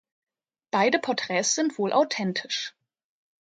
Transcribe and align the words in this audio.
Beide 0.71 0.97
Porträts 0.97 1.53
sind 1.53 1.77
wohl 1.77 1.93
authentisch. 1.93 2.73